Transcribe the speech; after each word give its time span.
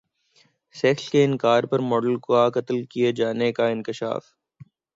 sex 0.75 1.03
سے 1.11 1.23
انکار 1.23 1.63
پر 1.63 1.79
ماڈل 1.89 2.15
کا 2.25 2.49
قتل 2.55 2.83
کیے 2.85 3.11
جانے 3.13 3.51
کا 3.53 3.67
انکشاف 3.67 4.23